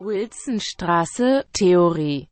[0.00, 2.28] Wilsonstraße, Theorie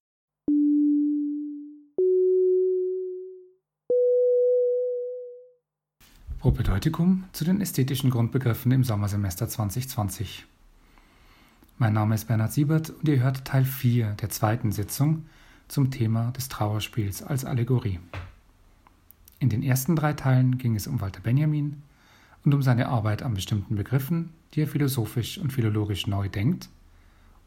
[6.38, 10.46] Propedeutikum zu den ästhetischen Grundbegriffen im Sommersemester 2020.
[11.78, 15.26] Mein Name ist Bernhard Siebert und ihr hört Teil 4 der zweiten Sitzung
[15.66, 17.98] zum Thema des Trauerspiels als Allegorie.
[19.40, 21.82] In den ersten drei Teilen ging es um Walter Benjamin
[22.44, 26.68] und um seine Arbeit an bestimmten Begriffen, die er philosophisch und philologisch neu denkt,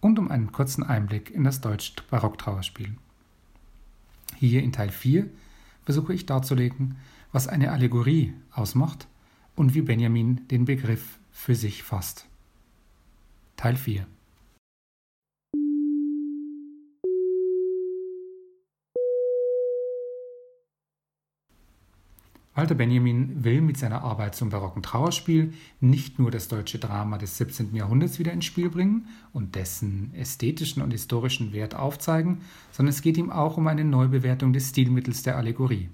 [0.01, 2.95] und um einen kurzen Einblick in das deutsche Barocktrauerspiel.
[4.35, 5.29] Hier in Teil 4
[5.83, 6.97] versuche ich darzulegen,
[7.31, 9.07] was eine Allegorie ausmacht
[9.55, 12.27] und wie Benjamin den Begriff für sich fasst.
[13.57, 14.07] Teil 4
[22.59, 27.37] Walter Benjamin will mit seiner Arbeit zum barocken Trauerspiel nicht nur das deutsche Drama des
[27.37, 27.73] 17.
[27.73, 32.41] Jahrhunderts wieder ins Spiel bringen und dessen ästhetischen und historischen Wert aufzeigen,
[32.73, 35.87] sondern es geht ihm auch um eine Neubewertung des Stilmittels der Allegorie.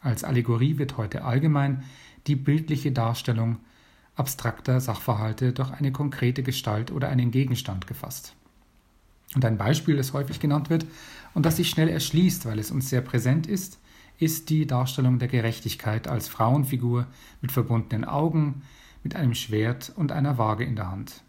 [0.00, 1.82] Als Allegorie wird heute allgemein
[2.28, 3.56] die bildliche Darstellung
[4.14, 8.36] abstrakter Sachverhalte durch eine konkrete Gestalt oder einen Gegenstand gefasst.
[9.34, 10.86] Und ein Beispiel, das häufig genannt wird
[11.34, 13.80] und das sich schnell erschließt, weil es uns sehr präsent ist,
[14.18, 17.06] ist die Darstellung der Gerechtigkeit als Frauenfigur
[17.40, 18.62] mit verbundenen Augen,
[19.02, 21.22] mit einem Schwert und einer Waage in der Hand.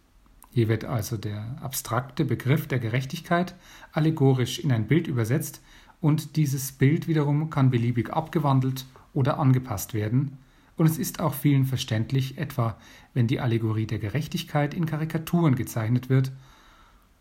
[0.52, 3.56] Hier wird also der abstrakte Begriff der Gerechtigkeit
[3.92, 5.62] allegorisch in ein Bild übersetzt
[6.00, 10.38] und dieses Bild wiederum kann beliebig abgewandelt oder angepasst werden.
[10.78, 12.78] Und es ist auch vielen verständlich, etwa
[13.14, 16.32] wenn die Allegorie der Gerechtigkeit in Karikaturen gezeichnet wird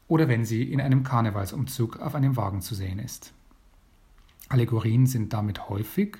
[0.07, 3.33] oder wenn sie in einem Karnevalsumzug auf einem Wagen zu sehen ist.
[4.49, 6.17] Allegorien sind damit häufig,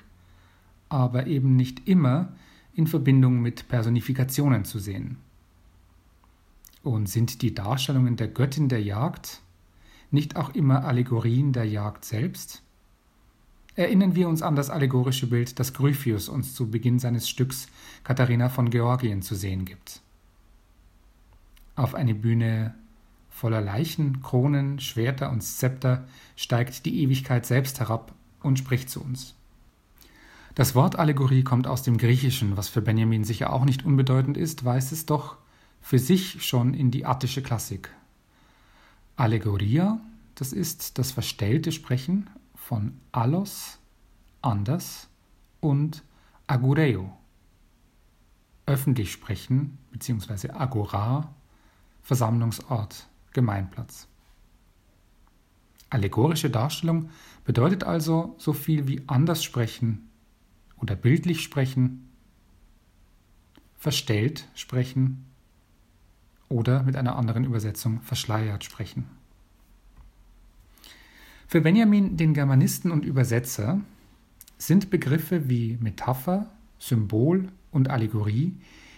[0.89, 2.33] aber eben nicht immer
[2.73, 5.17] in Verbindung mit Personifikationen zu sehen.
[6.83, 9.41] Und sind die Darstellungen der Göttin der Jagd
[10.11, 12.61] nicht auch immer Allegorien der Jagd selbst?
[13.75, 17.67] Erinnern wir uns an das allegorische Bild, das Gryphius uns zu Beginn seines Stücks
[18.03, 20.01] Katharina von Georgien zu sehen gibt.
[21.75, 22.75] Auf eine Bühne
[23.35, 26.07] voller Leichen, Kronen, Schwerter und Szepter
[26.37, 29.35] steigt die Ewigkeit selbst herab und spricht zu uns.
[30.55, 34.63] Das Wort Allegorie kommt aus dem Griechischen, was für Benjamin sicher auch nicht unbedeutend ist,
[34.63, 35.35] weist es doch
[35.81, 37.89] für sich schon in die attische Klassik.
[39.17, 39.99] Allegoria,
[40.35, 43.79] das ist das verstellte Sprechen von allos,
[44.41, 45.09] anders
[45.59, 46.03] und
[46.47, 47.11] agoreo,
[48.65, 50.51] öffentlich sprechen bzw.
[50.51, 51.33] agora,
[52.01, 54.07] Versammlungsort, Gemeinplatz.
[55.91, 57.11] Allegorische Darstellung
[57.45, 60.09] bedeutet also so viel wie anders sprechen
[60.77, 62.09] oder bildlich sprechen,
[63.77, 65.25] verstellt sprechen
[66.49, 69.05] oder mit einer anderen Übersetzung verschleiert sprechen.
[71.47, 73.81] Für Benjamin, den Germanisten und Übersetzer,
[74.57, 78.57] sind Begriffe wie Metapher, Symbol und Allegorie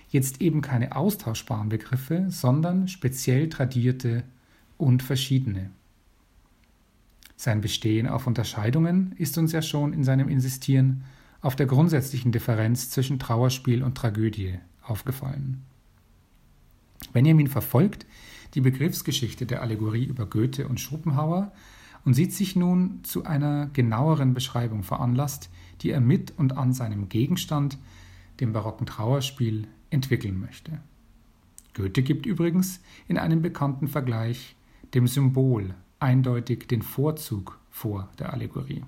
[0.09, 4.23] jetzt eben keine austauschbaren Begriffe, sondern speziell tradierte
[4.77, 5.71] und verschiedene.
[7.35, 11.03] Sein Bestehen auf Unterscheidungen ist uns ja schon in seinem Insistieren
[11.41, 15.63] auf der grundsätzlichen Differenz zwischen Trauerspiel und Tragödie aufgefallen.
[17.13, 18.05] Benjamin verfolgt
[18.55, 21.51] die Begriffsgeschichte der Allegorie über Goethe und Schopenhauer
[22.05, 25.49] und sieht sich nun zu einer genaueren Beschreibung veranlasst,
[25.81, 27.77] die er mit und an seinem Gegenstand,
[28.39, 30.79] dem barocken Trauerspiel, entwickeln möchte.
[31.73, 34.55] Goethe gibt übrigens in einem bekannten Vergleich
[34.93, 38.83] dem Symbol eindeutig den Vorzug vor der Allegorie.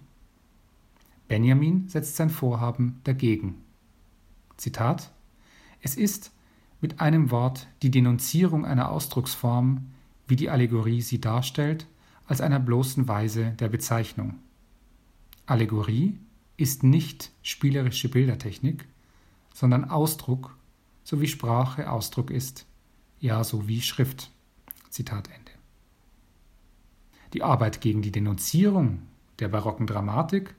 [1.28, 3.56] Benjamin setzt sein Vorhaben dagegen.
[4.58, 5.12] Zitat
[5.82, 6.32] Es ist
[6.82, 9.86] mit einem Wort die Denunzierung einer Ausdrucksform,
[10.28, 11.88] wie die Allegorie sie darstellt,
[12.26, 14.36] als einer bloßen Weise der Bezeichnung.
[15.46, 16.18] Allegorie
[16.58, 18.88] ist nicht spielerische Bildertechnik,
[19.54, 20.56] sondern Ausdruck,
[21.10, 22.68] so wie Sprache Ausdruck ist,
[23.20, 24.30] ja so wie Schrift.
[24.92, 25.52] Zitat Ende.
[27.34, 29.02] Die Arbeit gegen die Denunzierung
[29.40, 30.54] der barocken Dramatik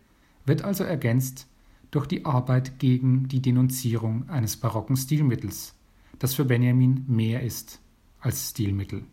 [0.47, 1.47] wird also ergänzt
[1.93, 5.75] durch die Arbeit gegen die Denunzierung eines barocken Stilmittels,
[6.19, 7.81] das für Benjamin mehr ist
[8.19, 9.05] als Stilmittel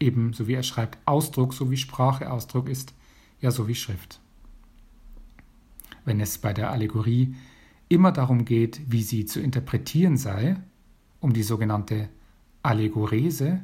[0.00, 2.94] eben, so wie er schreibt, Ausdruck, so wie Sprache Ausdruck ist,
[3.40, 4.20] ja so wie Schrift.
[6.06, 7.34] Wenn es bei der Allegorie
[7.88, 10.56] immer darum geht, wie sie zu interpretieren sei,
[11.20, 12.08] um die sogenannte
[12.62, 13.60] Allegorese,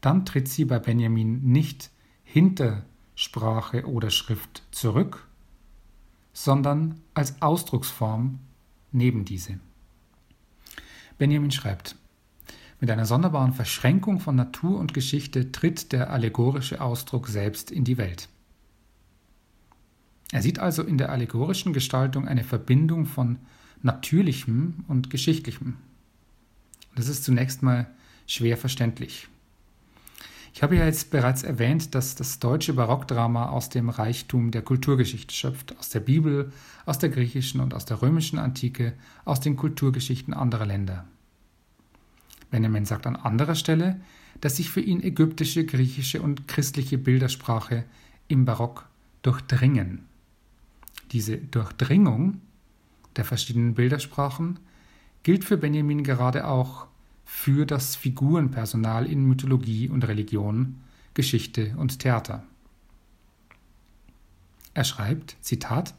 [0.00, 1.90] dann tritt sie bei Benjamin nicht
[2.24, 5.26] hinter Sprache oder Schrift zurück,
[6.32, 8.40] sondern als Ausdrucksform
[8.92, 9.58] neben diese.
[11.16, 11.96] Benjamin schreibt,
[12.80, 17.98] Mit einer sonderbaren Verschränkung von Natur und Geschichte tritt der allegorische Ausdruck selbst in die
[17.98, 18.28] Welt.
[20.34, 23.38] Er sieht also in der allegorischen Gestaltung eine Verbindung von
[23.82, 25.76] Natürlichem und Geschichtlichem.
[26.96, 27.86] Das ist zunächst mal
[28.26, 29.28] schwer verständlich.
[30.52, 35.32] Ich habe ja jetzt bereits erwähnt, dass das deutsche Barockdrama aus dem Reichtum der Kulturgeschichte
[35.32, 36.50] schöpft, aus der Bibel,
[36.84, 38.94] aus der griechischen und aus der römischen Antike,
[39.24, 41.04] aus den Kulturgeschichten anderer Länder.
[42.50, 44.00] Benjamin sagt an anderer Stelle,
[44.40, 47.84] dass sich für ihn ägyptische, griechische und christliche Bildersprache
[48.26, 48.88] im Barock
[49.22, 50.08] durchdringen.
[51.12, 52.40] Diese Durchdringung
[53.16, 54.58] der verschiedenen Bildersprachen
[55.22, 56.86] gilt für Benjamin gerade auch
[57.24, 60.80] für das Figurenpersonal in Mythologie und Religion,
[61.14, 62.44] Geschichte und Theater.
[64.74, 65.94] Er schreibt, Zitat,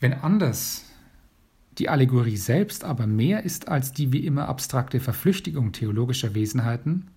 [0.00, 0.86] wenn anders
[1.78, 7.08] die Allegorie selbst aber mehr ist als die wie immer abstrakte Verflüchtigung theologischer Wesenheiten,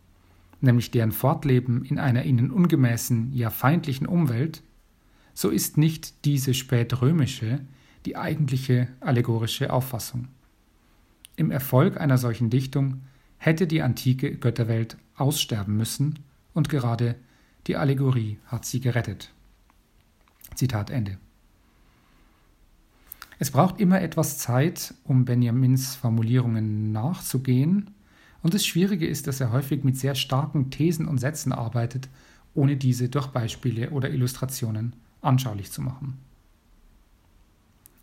[0.62, 4.63] nämlich deren Fortleben in einer ihnen ungemäßen, ja feindlichen Umwelt,
[5.38, 7.60] so ist nicht diese spätrömische
[8.07, 10.30] die eigentliche allegorische Auffassung.
[11.36, 13.04] Im Erfolg einer solchen Dichtung
[13.38, 16.18] hätte die antike Götterwelt aussterben müssen
[16.56, 17.13] und gerade
[17.68, 19.31] die Allegorie hat sie gerettet.
[20.56, 21.19] Zitat Ende.
[23.38, 27.92] Es braucht immer etwas Zeit, um Benjamins Formulierungen nachzugehen,
[28.42, 32.10] und das Schwierige ist, dass er häufig mit sehr starken Thesen und Sätzen arbeitet,
[32.56, 36.18] ohne diese durch Beispiele oder Illustrationen anschaulich zu machen.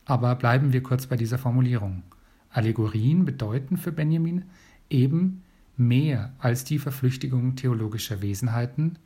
[0.05, 2.03] Aber bleiben wir kurz bei dieser Formulierung.
[2.51, 4.45] Allegorien bedeuten für Benjamin
[4.91, 5.43] eben
[5.77, 8.99] mehr als die Verflüchtigung theologischer Wesenheiten.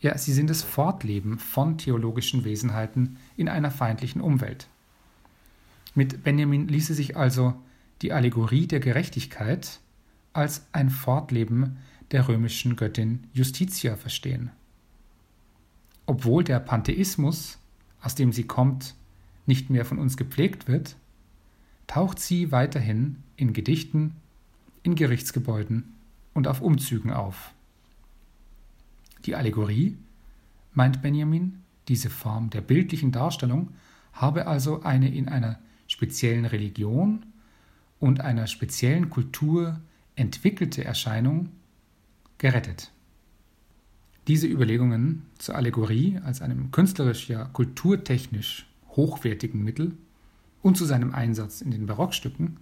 [0.00, 4.68] Ja, sie sind das Fortleben von theologischen Wesenheiten in einer feindlichen Umwelt.
[5.94, 7.54] Mit Benjamin ließe sich also
[8.02, 9.80] die Allegorie der Gerechtigkeit
[10.32, 11.78] als ein Fortleben
[12.10, 14.50] der römischen Göttin Justitia verstehen.
[16.06, 17.58] Obwohl der Pantheismus,
[18.00, 18.94] aus dem sie kommt,
[19.44, 20.96] nicht mehr von uns gepflegt wird,
[21.86, 24.14] taucht sie weiterhin in Gedichten,
[24.82, 25.94] in Gerichtsgebäuden
[26.34, 27.52] und auf Umzügen auf.
[29.24, 29.96] Die Allegorie,
[30.74, 33.70] meint Benjamin, diese Form der bildlichen Darstellung,
[34.12, 37.26] habe also eine in einer speziellen Religion
[37.98, 39.80] und einer speziellen Kultur
[40.16, 41.50] entwickelte Erscheinung
[42.38, 42.90] gerettet.
[44.28, 49.96] Diese Überlegungen zur Allegorie als einem künstlerisch ja kulturtechnisch hochwertigen Mittel
[50.62, 52.56] und zu seinem Einsatz in den Barockstücken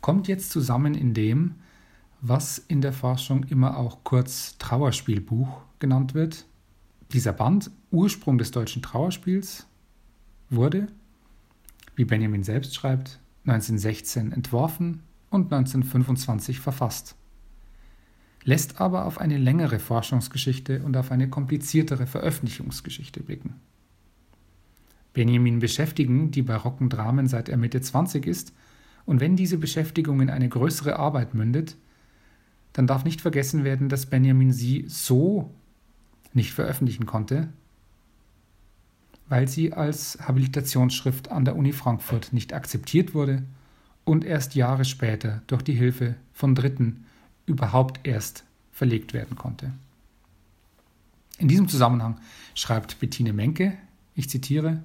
[0.00, 1.54] kommt jetzt zusammen in dem,
[2.20, 6.44] was in der Forschung immer auch kurz Trauerspielbuch genannt wird.
[7.12, 9.66] Dieser Band, Ursprung des deutschen Trauerspiels,
[10.50, 10.88] wurde,
[11.94, 17.14] wie Benjamin selbst schreibt, 1916 entworfen und 1925 verfasst,
[18.46, 23.54] lässt aber auf eine längere Forschungsgeschichte und auf eine kompliziertere Veröffentlichungsgeschichte blicken.
[25.12, 28.54] Benjamin beschäftigen die barocken Dramen seit er Mitte 20 ist,
[29.04, 31.76] und wenn diese Beschäftigung in eine größere Arbeit mündet,
[32.72, 35.52] dann darf nicht vergessen werden, dass Benjamin sie so
[36.32, 37.48] nicht veröffentlichen konnte,
[39.28, 43.42] weil sie als Habilitationsschrift an der Uni Frankfurt nicht akzeptiert wurde
[44.04, 47.06] und erst Jahre später durch die Hilfe von Dritten
[47.46, 49.72] überhaupt erst verlegt werden konnte.
[51.38, 52.18] In diesem Zusammenhang
[52.54, 53.76] schreibt Bettine Menke,
[54.14, 54.82] ich zitiere,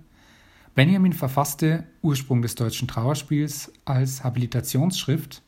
[0.76, 5.42] Benjamin verfasste Ursprung des deutschen Trauerspiels als Habilitationsschrift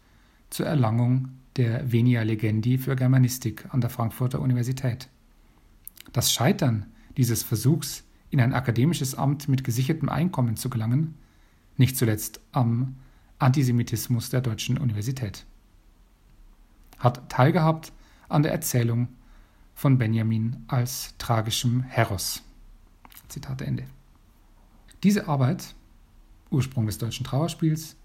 [0.49, 5.07] zur Erlangung der Venia Legendi für Germanistik an der Frankfurter Universität.
[6.11, 6.87] Das Scheitern
[7.17, 11.15] dieses Versuchs, in ein akademisches Amt mit gesichertem Einkommen zu gelangen,
[11.77, 12.95] nicht zuletzt am
[13.39, 15.45] Antisemitismus der deutschen Universität.
[17.03, 17.91] Hat teilgehabt
[18.29, 19.09] an der Erzählung
[19.75, 22.41] von Benjamin als tragischem Heros.
[23.27, 23.83] Zitat Ende.
[25.03, 25.75] Diese Arbeit,
[26.49, 27.97] Ursprung des deutschen Trauerspiels,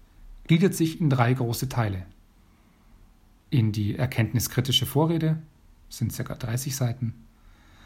[0.47, 2.05] gliedert sich in drei große Teile.
[3.49, 5.41] In die erkenntniskritische Vorrede
[5.87, 6.35] sind ca.
[6.35, 7.13] 30 Seiten,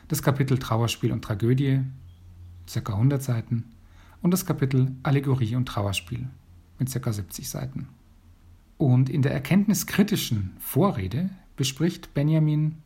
[0.07, 1.81] das Kapitel Trauerspiel und Tragödie
[2.73, 2.93] ca.
[2.93, 3.65] 100 Seiten
[4.23, 6.27] und das Kapitel Allegorie und Trauerspiel
[6.79, 7.13] mit ca.
[7.13, 7.87] 70 Seiten.
[8.77, 12.77] Und in der erkenntniskritischen Vorrede bespricht Benjamin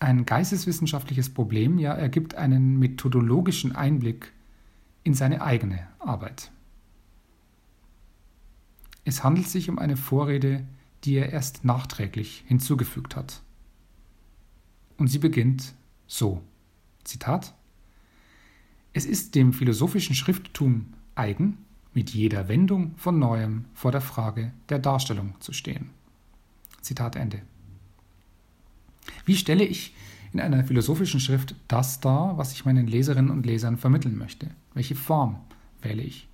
[0.00, 4.32] ein geisteswissenschaftliches Problem, ja, er gibt einen methodologischen Einblick
[5.04, 6.50] in seine eigene Arbeit.
[9.04, 10.66] Es handelt sich um eine Vorrede,
[11.04, 13.42] die er erst nachträglich hinzugefügt hat.
[14.96, 15.74] Und sie beginnt
[16.06, 16.42] so.
[17.04, 17.54] Zitat
[18.92, 21.58] Es ist dem philosophischen Schrifttum eigen,
[22.00, 25.90] mit jeder Wendung von neuem vor der Frage der Darstellung zu stehen.
[26.80, 27.42] Zitat Ende.
[29.26, 29.94] Wie stelle ich
[30.32, 34.48] in einer philosophischen Schrift das dar, was ich meinen Leserinnen und Lesern vermitteln möchte?
[34.72, 35.42] Welche Form
[35.82, 36.26] wähle ich?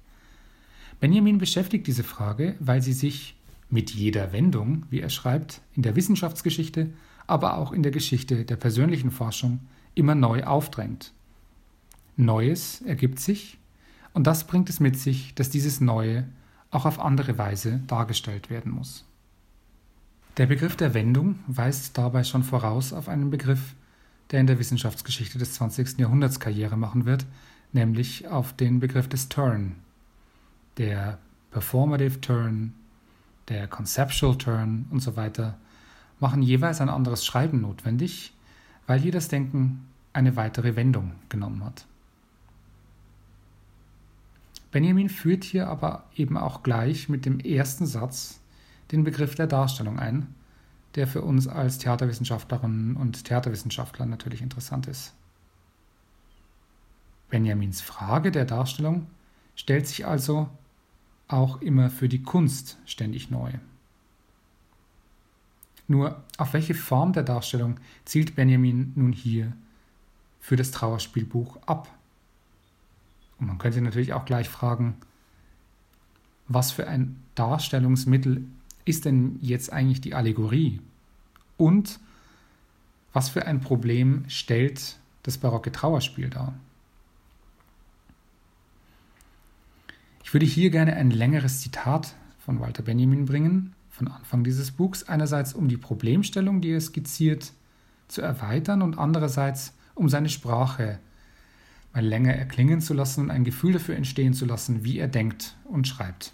[1.01, 3.35] Benjamin beschäftigt diese Frage, weil sie sich
[3.69, 6.93] mit jeder Wendung, wie er schreibt, in der Wissenschaftsgeschichte,
[7.27, 9.59] aber auch in der Geschichte der persönlichen Forschung
[9.97, 11.13] immer neu aufdrängt.
[12.17, 13.59] Neues ergibt sich,
[14.17, 16.25] und das bringt es mit sich, dass dieses Neue
[16.71, 19.05] auch auf andere Weise dargestellt werden muss.
[20.39, 23.75] Der Begriff der Wendung weist dabei schon voraus auf einen Begriff,
[24.31, 25.99] der in der Wissenschaftsgeschichte des 20.
[25.99, 27.27] Jahrhunderts Karriere machen wird,
[27.75, 29.77] nämlich auf den Begriff des Turn.
[30.79, 31.19] Der
[31.51, 32.73] Performative Turn,
[33.51, 35.59] der Conceptual Turn und so weiter
[36.21, 38.33] machen jeweils ein anderes Schreiben notwendig,
[38.87, 41.85] weil das Denken eine weitere Wendung genommen hat.
[44.77, 48.43] Benjamin führt hier aber eben auch gleich mit dem ersten Satz
[48.93, 50.35] den Begriff der Darstellung ein,
[50.97, 55.15] der für uns als Theaterwissenschaftlerinnen und Theaterwissenschaftler natürlich interessant ist.
[57.31, 59.07] Benjamins Frage der Darstellung
[59.55, 60.51] stellt sich also
[61.27, 63.53] auch immer für die Kunst ständig neu.
[65.89, 69.55] Nur auf welche Form der Darstellung zielt Benjamin nun hier
[70.39, 71.96] für das Trauerspielbuch ab?
[73.39, 74.97] Und man könnte natürlich auch gleich fragen,
[76.49, 78.45] was für ein Darstellungsmittel
[78.85, 80.81] ist denn jetzt eigentlich die Allegorie?
[81.57, 81.99] Und
[83.13, 86.55] was für ein Problem stellt das barocke Trauerspiel dar?
[90.23, 95.05] Ich würde hier gerne ein längeres Zitat von Walter Benjamin bringen, von Anfang dieses Buchs,
[95.05, 97.53] einerseits um die Problemstellung, die er skizziert,
[98.09, 100.99] zu erweitern und andererseits um seine Sprache
[101.97, 105.57] mal länger erklingen zu lassen und ein Gefühl dafür entstehen zu lassen, wie er denkt
[105.65, 106.33] und schreibt.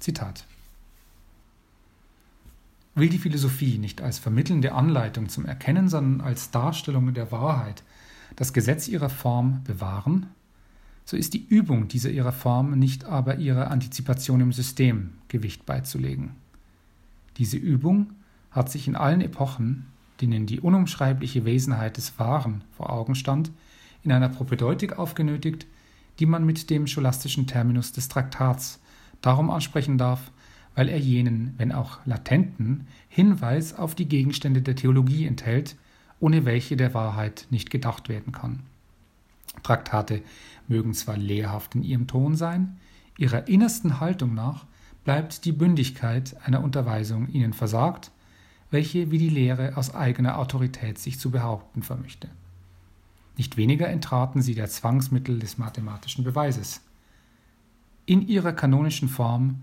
[0.00, 0.44] Zitat
[2.94, 7.84] will die Philosophie nicht als vermittelnde Anleitung zum Erkennen, sondern als Darstellung der Wahrheit
[8.34, 10.26] das Gesetz ihrer Form bewahren,
[11.04, 16.32] so ist die Übung dieser ihrer Form nicht aber ihrer Antizipation im System Gewicht beizulegen.
[17.36, 18.14] Diese Übung
[18.50, 19.86] hat sich in allen Epochen,
[20.20, 23.52] denen die unumschreibliche Wesenheit des Wahren vor Augen stand,
[24.08, 25.66] in einer Propedeutik aufgenötigt,
[26.18, 28.80] die man mit dem scholastischen Terminus des Traktats
[29.20, 30.30] darum ansprechen darf,
[30.74, 35.76] weil er jenen, wenn auch latenten, Hinweis auf die Gegenstände der Theologie enthält,
[36.20, 38.60] ohne welche der Wahrheit nicht gedacht werden kann.
[39.62, 40.22] Traktate
[40.68, 42.78] mögen zwar lehrhaft in ihrem Ton sein,
[43.18, 44.64] ihrer innersten Haltung nach
[45.04, 48.10] bleibt die Bündigkeit einer Unterweisung ihnen versagt,
[48.70, 52.28] welche wie die Lehre aus eigener Autorität sich zu behaupten vermöchte.
[53.38, 56.82] Nicht weniger entraten sie der Zwangsmittel des mathematischen Beweises.
[58.04, 59.62] In ihrer kanonischen Form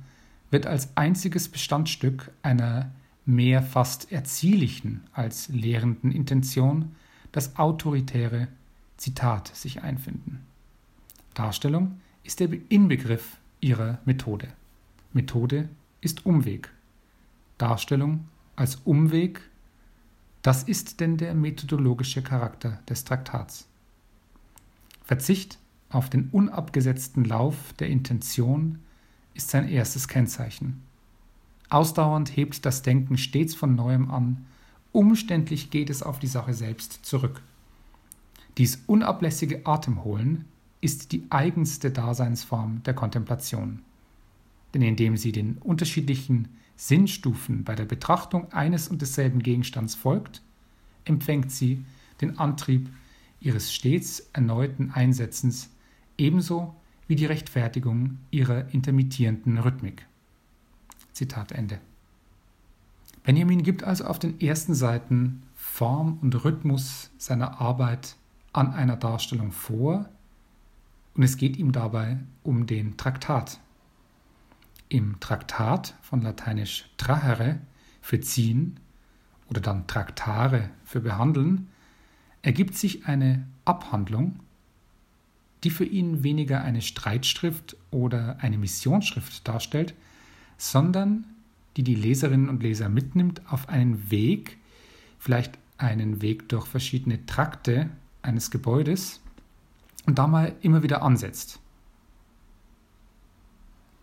[0.49, 2.91] wird als einziges Bestandstück einer
[3.25, 6.95] mehr fast erziehlichen als lehrenden Intention
[7.33, 8.47] das autoritäre
[8.95, 10.45] Zitat sich einfinden.
[11.33, 14.47] Darstellung ist der Inbegriff ihrer Methode.
[15.11, 15.67] Methode
[15.99, 16.71] ist Umweg.
[17.57, 19.41] Darstellung als Umweg,
[20.45, 23.67] das ist denn der methodologische Charakter des Traktats.
[25.03, 25.57] Verzicht
[25.89, 28.77] auf den unabgesetzten Lauf der Intention
[29.33, 30.83] ist sein erstes Kennzeichen.
[31.71, 34.45] Ausdauernd hebt das Denken stets von neuem an,
[34.91, 37.41] umständlich geht es auf die Sache selbst zurück.
[38.59, 40.45] Dies unablässige Atemholen
[40.79, 43.81] ist die eigenste Daseinsform der Kontemplation.
[44.75, 50.41] Denn indem sie den unterschiedlichen Sinnstufen bei der Betrachtung eines und desselben Gegenstands folgt,
[51.05, 51.85] empfängt sie
[52.21, 52.89] den Antrieb
[53.39, 55.69] ihres stets erneuten Einsetzens
[56.17, 56.75] ebenso
[57.07, 60.05] wie die Rechtfertigung ihrer intermittierenden Rhythmik.
[61.13, 61.79] Zitat Ende.
[63.23, 68.15] Benjamin gibt also auf den ersten Seiten Form und Rhythmus seiner Arbeit
[68.53, 70.09] an einer Darstellung vor
[71.15, 73.59] und es geht ihm dabei um den Traktat.
[74.95, 77.59] Im Traktat von lateinisch trahere
[78.01, 78.79] für ziehen
[79.49, 81.67] oder dann Traktare für behandeln
[82.43, 84.39] ergibt sich eine Abhandlung
[85.65, 89.95] die für ihn weniger eine Streitschrift oder eine Missionsschrift darstellt,
[90.57, 91.25] sondern
[91.75, 94.59] die die Leserinnen und Leser mitnimmt auf einen Weg,
[95.17, 97.89] vielleicht einen Weg durch verschiedene Trakte
[98.21, 99.21] eines Gebäudes
[100.05, 101.59] und da mal immer wieder ansetzt.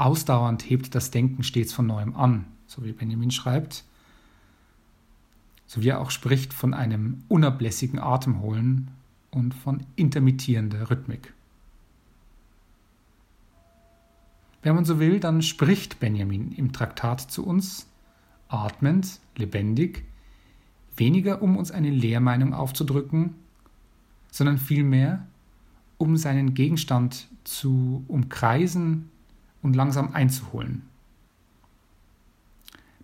[0.02, 3.84] Ausdauernd hebt das Denken stets von neuem an, so wie Benjamin schreibt,
[5.66, 8.90] so wie er auch spricht von einem unablässigen Atemholen
[9.30, 11.32] und von intermittierender Rhythmik.
[14.62, 17.86] Wenn man so will, dann spricht Benjamin im Traktat zu uns
[18.48, 20.04] atmend, lebendig,
[20.96, 23.36] weniger um uns eine Lehrmeinung aufzudrücken,
[24.32, 25.26] sondern vielmehr
[25.96, 29.08] um seinen Gegenstand zu umkreisen
[29.62, 30.82] und langsam einzuholen.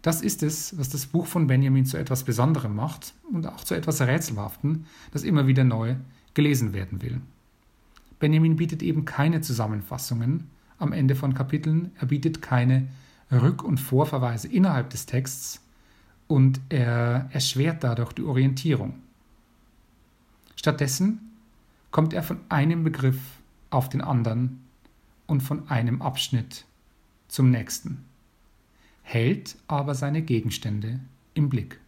[0.02, 3.74] Das ist es, was das Buch von Benjamin zu etwas Besonderem macht und auch zu
[3.74, 5.96] etwas Rätselhaften, das immer wieder neu
[6.34, 7.20] gelesen werden will.
[8.20, 10.48] Benjamin bietet eben keine Zusammenfassungen
[10.78, 12.88] am Ende von Kapiteln, er bietet keine
[13.30, 15.60] Rück- und Vorverweise innerhalb des Texts
[16.28, 18.94] und er erschwert dadurch die Orientierung.
[20.56, 21.20] Stattdessen
[21.90, 23.18] kommt er von einem Begriff
[23.70, 24.60] auf den anderen
[25.28, 26.64] und von einem Abschnitt
[27.28, 28.04] zum nächsten,
[29.02, 30.98] hält aber seine Gegenstände
[31.34, 31.78] im Blick.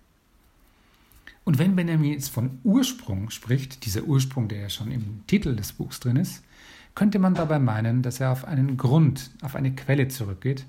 [1.44, 5.72] Und wenn Benjamin jetzt von Ursprung spricht, dieser Ursprung, der ja schon im Titel des
[5.72, 6.44] Buchs drin ist,
[6.94, 10.66] könnte man dabei meinen, dass er auf einen Grund, auf eine Quelle zurückgeht,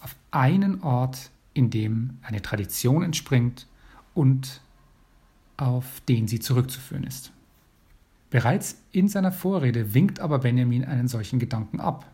[0.00, 3.66] auf einen Ort, in dem eine Tradition entspringt
[4.14, 4.60] und
[5.56, 7.32] auf den sie zurückzuführen ist.
[8.30, 12.10] Bereits in seiner Vorrede winkt aber Benjamin einen solchen Gedanken ab.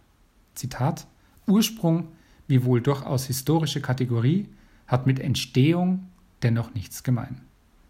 [0.55, 1.07] Zitat
[1.47, 2.09] Ursprung,
[2.49, 4.49] wie wohl durchaus historische Kategorie,
[4.87, 6.09] hat mit Entstehung
[6.43, 7.43] dennoch nichts gemein.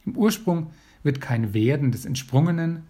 [0.05, 0.71] Im Ursprung
[1.03, 2.83] wird kein Werden des Entsprungenen,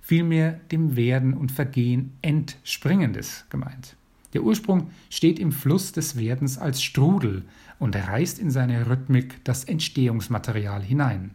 [0.00, 3.96] vielmehr dem Werden und Vergehen Entspringendes gemeint.
[4.34, 7.44] Der Ursprung steht im Fluss des Werdens als Strudel
[7.78, 11.30] und reißt in seine Rhythmik das Entstehungsmaterial hinein.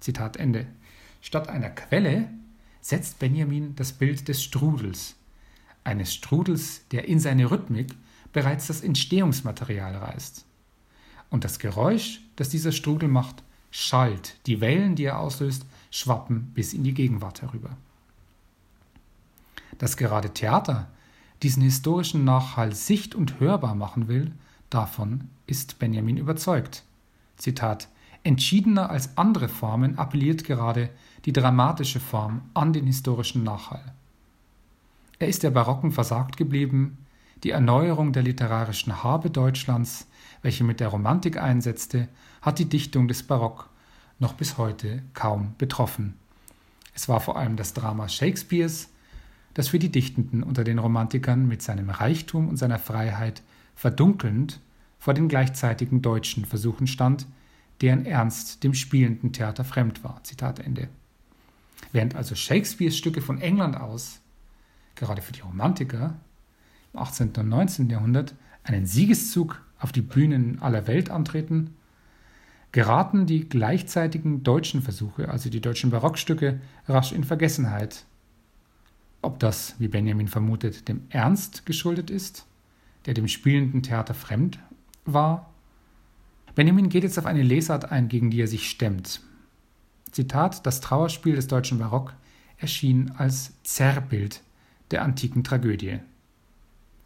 [0.00, 0.66] Zitat Ende.
[1.20, 2.28] Statt einer Quelle
[2.80, 5.16] setzt Benjamin das Bild des Strudels,
[5.84, 7.94] eines Strudels, der in seine Rhythmik
[8.32, 10.44] bereits das Entstehungsmaterial reißt.
[11.30, 16.72] Und das Geräusch, das dieser Strudel macht, schallt, die Wellen, die er auslöst, schwappen bis
[16.72, 17.76] in die Gegenwart herüber.
[19.78, 20.88] Dass gerade Theater
[21.42, 24.32] diesen historischen Nachhall sicht- und hörbar machen will,
[24.68, 26.84] davon ist Benjamin überzeugt.
[27.36, 27.88] Zitat
[28.22, 30.90] Entschiedener als andere Formen appelliert gerade
[31.24, 33.94] die dramatische Form an den historischen Nachhall.
[35.18, 36.98] Er ist der Barocken versagt geblieben,
[37.42, 40.06] die Erneuerung der literarischen Habe Deutschlands,
[40.42, 42.08] welche mit der Romantik einsetzte,
[42.42, 43.70] hat die Dichtung des Barock
[44.18, 46.14] noch bis heute kaum betroffen.
[46.94, 48.90] Es war vor allem das Drama Shakespeares,
[49.54, 53.42] das für die Dichtenden unter den Romantikern mit seinem Reichtum und seiner Freiheit
[53.74, 54.60] verdunkelnd
[54.98, 57.26] vor den gleichzeitigen deutschen Versuchen stand,
[57.80, 60.22] deren Ernst dem spielenden Theater fremd war.
[60.24, 60.88] Zitat Ende.
[61.92, 64.20] Während also Shakespeares Stücke von England aus,
[64.94, 66.16] gerade für die Romantiker,
[66.92, 67.32] im 18.
[67.36, 67.88] und 19.
[67.88, 71.74] Jahrhundert einen Siegeszug auf die Bühnen aller Welt antreten,
[72.72, 78.04] geraten die gleichzeitigen deutschen Versuche, also die deutschen Barockstücke, rasch in Vergessenheit.
[79.22, 82.46] Ob das, wie Benjamin vermutet, dem Ernst geschuldet ist,
[83.06, 84.58] der dem spielenden Theater fremd
[85.04, 85.49] war
[86.60, 89.22] Benjamin geht jetzt auf eine Lesart ein, gegen die er sich stemmt.
[90.10, 92.12] Zitat: Das Trauerspiel des deutschen Barock
[92.58, 94.42] erschien als Zerrbild
[94.90, 96.00] der antiken Tragödie.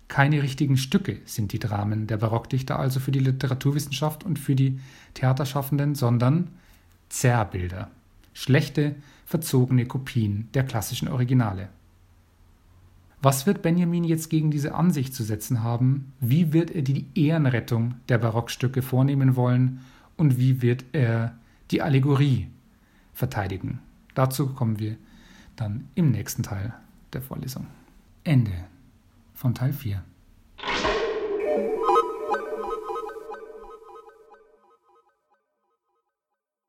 [0.09, 4.81] Keine richtigen Stücke sind die Dramen der Barockdichter also für die Literaturwissenschaft und für die
[5.14, 6.49] Theaterschaffenden, sondern
[7.09, 7.93] Zerrbilder,
[8.33, 11.69] schlechte, verzogene Kopien der klassischen Originale.
[13.24, 16.12] Was wird Benjamin jetzt gegen diese Ansicht zu setzen haben?
[16.20, 19.80] Wie wird er die Ehrenrettung der Barockstücke vornehmen wollen?
[20.18, 21.34] Und wie wird er
[21.70, 22.48] die Allegorie
[23.14, 23.78] verteidigen?
[24.14, 24.98] Dazu kommen wir
[25.56, 26.74] dann im nächsten Teil
[27.14, 27.66] der Vorlesung.
[28.24, 28.52] Ende
[29.32, 30.04] von Teil 4.